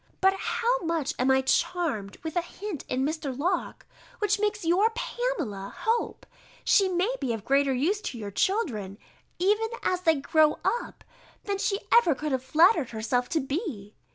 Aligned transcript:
But 0.19 0.33
how 0.33 0.79
much 0.79 1.13
I 1.19 1.21
am 1.21 1.43
charmed 1.43 2.17
with 2.23 2.35
a 2.35 2.41
hint 2.41 2.83
in 2.89 3.05
Mr. 3.05 3.37
Locke, 3.37 3.85
which 4.17 4.39
makes 4.39 4.65
your 4.65 4.89
Pamela 4.95 5.75
hope, 5.81 6.25
she 6.63 6.89
may 6.89 7.13
be 7.19 7.33
of 7.33 7.45
greater 7.45 7.71
use 7.71 8.01
to 8.09 8.17
your 8.17 8.31
children, 8.31 8.97
even 9.37 9.67
as 9.83 10.01
they 10.01 10.15
grow 10.15 10.57
up, 10.65 11.03
than 11.43 11.59
she 11.59 11.77
could 11.77 11.87
ever 12.15 12.29
have 12.31 12.43
flattered 12.43 12.89
herself 12.89 13.29
to 13.29 13.41
be. 13.41 13.93